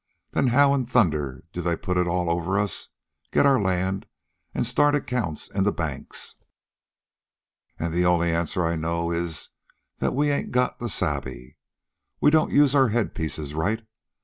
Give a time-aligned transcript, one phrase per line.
[0.31, 2.89] Then how in thunder do they put it all over us,
[3.31, 4.07] get our land,
[4.51, 6.37] an' start accounts in the banks?'
[7.77, 9.49] An' the only answer I know is
[9.99, 11.53] that we ain't got the sabe.
[12.19, 13.85] We don't use our head pieces right.